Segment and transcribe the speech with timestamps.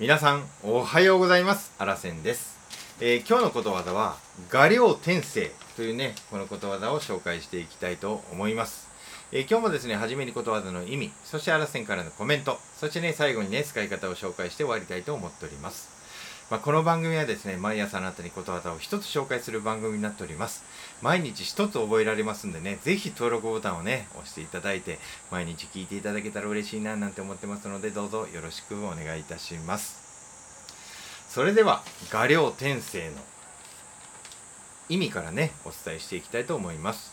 [0.00, 1.72] 皆さんおはようございます。
[1.76, 2.56] あらせんです、
[3.00, 4.16] えー、今日のことわざは
[4.48, 8.88] 画量転生というねこのことわざを紹介していきたいと思います、
[9.32, 15.97] えー、今日もですね初めにことわざの意味そしてあらせんからのコメントそしてね最後にね使い方を紹介して終わりたいと思っております。
[16.50, 20.64] まあ、この番組はですね、毎朝あなたにことわざを一つ紹介する番組になっております。
[21.02, 24.98] 毎日一つ覚えられますんでね、ぜひ登録ボタンをね、押していただいて、
[25.30, 30.00] 毎日聞いていただけたら嬉しいななんて思ってますので、どうぞよろしくお願いいたします。
[31.28, 33.16] それでは、画量転生の
[34.88, 37.12] 意味からね、お伝えしていきたいと思います。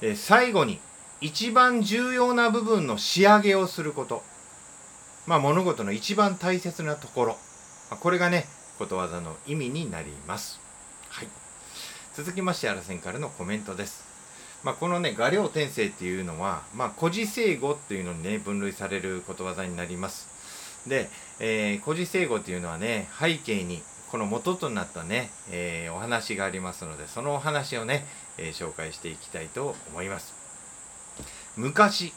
[0.00, 0.80] え最後に、
[1.20, 4.22] 一番重要な部分の仕上げをすること。
[5.26, 7.36] まあ、物事の一番大切なところ。
[7.96, 8.46] これがね、
[8.78, 10.60] ことわざの意味になります。
[11.08, 11.28] はい。
[12.14, 14.04] 続きまして、あらせんからのコメントです。
[14.62, 20.28] まあ、このね、画量転生っていうのは、まあ、古事成語っていうのにね、分類されることわざになります。
[20.86, 30.34] で、えー、古事成語っていうのはね、背景に、この元となったね、えー、お話がありますので、そのお話をね、えー、紹介していきたいと思います。
[31.56, 32.12] 昔、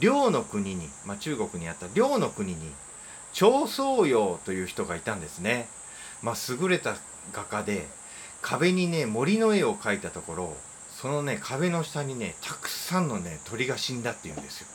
[0.00, 2.72] 梁の国に、まあ、中国にあった梁の国に、
[3.32, 5.68] 張宗陽という人がいたんですね。
[6.22, 6.94] まあ、優れた
[7.32, 7.86] 画家で、
[8.40, 10.56] 壁にね、森の絵を描いたところ、
[10.90, 14.66] そのね、壁の下にね、たくさんのね、鳥が死んだっていうんですよ。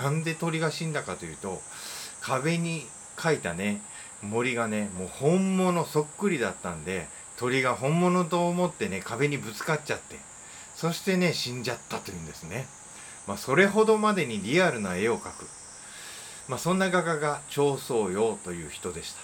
[0.00, 1.60] なんで鳥が死んだかというと、
[2.20, 2.86] 壁に
[3.16, 3.80] 描いたね、
[4.22, 10.16] 森がね、もう本物そっくりだったんで、鳥が本物と思ってね、壁にぶつかっちゃって、
[10.74, 12.66] そしてね、死んじゃったというんですね。
[13.26, 15.46] まあ、それほどまでにリアルな絵を描く。
[16.48, 19.20] まあ、そんな画家が長宗陽という人でした。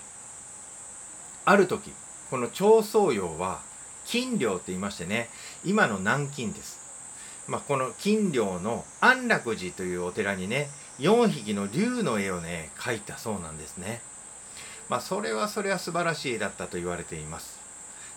[1.44, 1.92] ある時
[2.30, 3.60] この長宗陽は
[4.04, 5.28] 金陵って言いましてね
[5.64, 6.80] 今の南京です、
[7.48, 14.00] まあ、この金陵の安楽寺というお寺にね4匹の竜の絵をね描いたそうなんですね。
[14.88, 17.60] まあそれはそれは素晴らしい絵だったと言われています。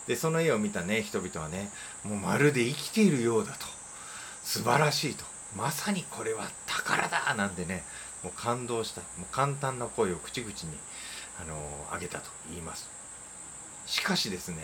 [0.07, 1.69] でその絵を見たね人々はね
[2.03, 3.65] もうまるで生きているようだと。
[4.43, 5.23] 素晴らしいと。
[5.55, 7.83] まさにこれは宝だなんてね
[8.25, 10.57] もう感動したもう簡単な声を口々に、
[11.39, 12.89] あのー、げたと言います。
[13.85, 14.57] しかしですね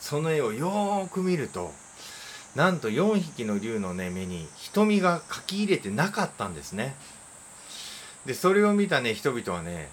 [0.00, 1.72] その絵をよーく見ると
[2.56, 6.94] なんと4匹の竜のね目に瞳が書き入れてなかったんですね。
[8.24, 9.90] でそれを見たね人々はね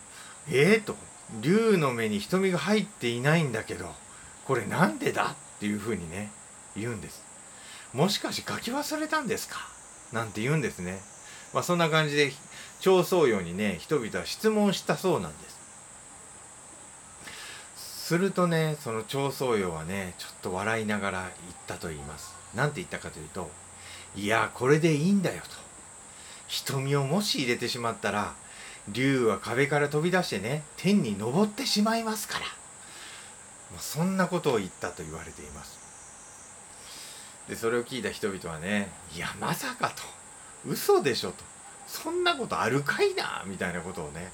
[0.49, 0.95] ええー、と
[1.41, 3.85] 竜の目に瞳が入っていないんだけど
[4.45, 6.31] これなんでだっていうふうにね
[6.77, 7.21] 言うんです。
[7.91, 9.57] もしかして書き忘れたんですか？
[10.13, 11.01] なんて言うんですね。
[11.53, 12.31] まあそんな感じで
[12.79, 15.59] 長宗陽にね人々は質問したそうなんです。
[17.75, 22.33] するとねその長宗陽はねちょっと笑いながら言ったと言います。
[22.55, 23.49] 何て言ったかというと
[24.15, 25.49] いやこれでいいんだよと。
[26.47, 28.33] 瞳をもし入れてしまったら
[28.91, 32.45] 竜は壁から飛び出してね天に昇ってしまいますから。
[33.77, 35.77] そんなことを言ったと言われています。
[37.47, 40.18] でそれを聞いた人々はねいやまさかと。
[40.65, 41.43] 嘘でしょと。
[41.87, 43.43] そんなことあるかいな？
[43.45, 44.31] みたいなことをね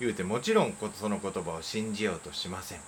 [0.00, 2.80] 言うてもちろんその言葉を信じようとしません。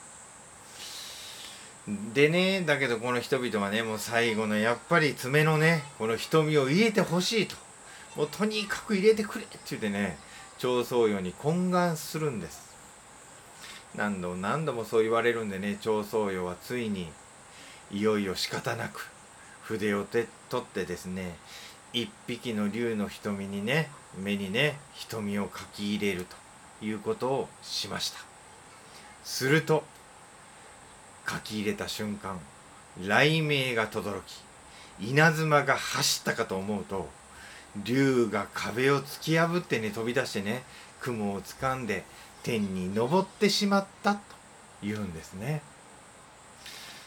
[2.15, 7.57] でねだけどこの人々はねもう最後のやっぱり爪のねこの瞳を入れてほしいと。
[8.17, 10.19] もうとにかく入れてくれって言ってね
[10.59, 12.69] 長宗陽に懇願するんです。
[13.95, 17.09] 何度も何度もそう言われるんでね長宗陽はついに
[17.91, 19.09] いよいよ仕方なく
[19.63, 21.37] 筆を取ってですね
[21.93, 26.27] 一匹の竜の瞳にね目にね瞳を書き入れる
[26.81, 28.21] ということをしました。
[29.25, 29.85] すると
[31.29, 32.39] 書き入れた瞬間
[32.97, 37.09] 雷鳴が轟き稲妻が走ったかと思うと
[37.85, 40.63] 竜が壁を突き破ってね飛び出してね
[41.01, 42.05] 雲を掴んで
[42.43, 44.21] 天に昇ってしまったと
[44.83, 45.63] いうんですね。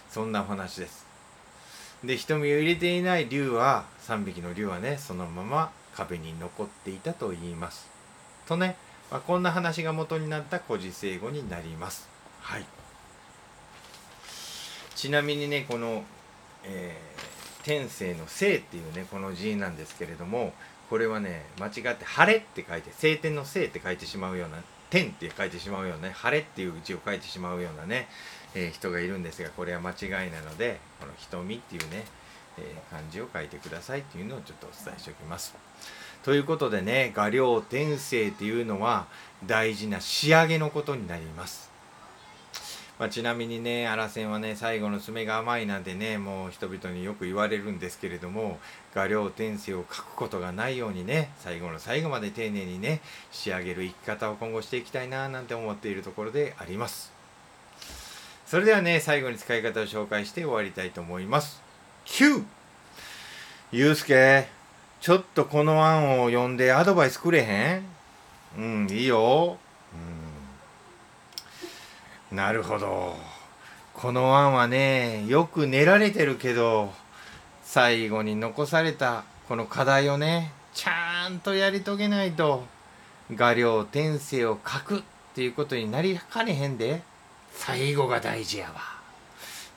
[0.09, 1.10] そんなお話です。
[2.03, 7.89] で瞳を入れていない竜は3匹の竜はねそのまま壁に残っていたと言います。
[8.47, 8.75] とね、
[9.11, 12.09] まあ、こんな話が元になった古事成語になります。
[12.41, 12.65] はい。
[14.95, 16.03] ちなみにねこの、
[16.63, 20.53] えー、天性の「生」っていうねこの字なんですけれども
[20.89, 24.57] これはね間違って「晴れ」って書いて晴天の「生」って書いてしまうような
[24.91, 28.07] 「天」って書いてしまうようなね「晴れ」っていう字を書いてしまうようなね
[28.53, 32.03] えー、人がいるんですがこれは間違いなのでこの「瞳」っていうね、
[32.57, 35.55] えー、漢字を書いてくださいっていうのをちょっとお伝えしておきます。
[36.23, 39.07] ということでね画量転生っていうのは
[39.45, 41.70] 大事な仕上げのことになります。
[43.01, 48.59] まあ、ちなみにね、あらせんはね、最後の爪が甘いなんてね、もう人々によく言われるんですけれども、
[48.93, 53.01] 画量転生を書くことがないようにね、最後の最後まで丁寧にね、
[53.31, 57.11] 仕上げる生き方を今後していきたいななんて思っているところであります。
[58.45, 61.59] それではね、最後に使い方を紹介して終わりたいと思います。
[62.05, 62.43] 9!
[63.71, 64.47] ゆうすけ、
[64.99, 67.83] ちょっとこの案を読んでアドバイスくれへん？
[68.59, 69.57] うん、いいよ。
[72.31, 73.15] なるほど。
[73.93, 76.93] この案はねよく練られてるけど
[77.63, 82.63] 最後に残されたこの課題をねちゃんとやり遂げないと
[83.35, 85.01] 画量転生を書くっ
[85.35, 87.01] ていうことになりかねへんで
[87.53, 88.75] 最後が大事やわ。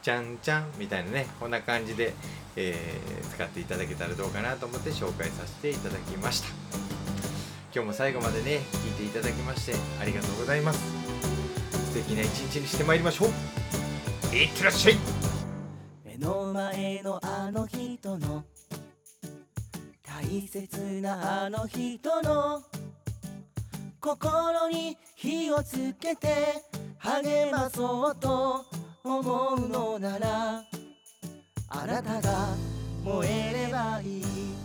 [0.00, 2.14] ちゃんちゃんみたいなねこんな感じで、
[2.56, 6.48] えー、使っていただけたらどうかなと思って紹介させていただきました。
[7.74, 11.03] 今日も最後までね聞いていただきましてありがとうございます。
[11.94, 14.34] 素敵な一日にしてまいりましょう。
[14.34, 14.96] いってらっしゃい。
[16.04, 18.42] 目の前のあの人の。
[20.02, 22.64] 大切なあの人の。
[24.00, 26.64] 心に火をつけて。
[26.98, 28.66] 励まそうと
[29.04, 30.64] 思うのなら。
[31.68, 32.48] あなたが
[33.04, 34.63] 燃えればいい。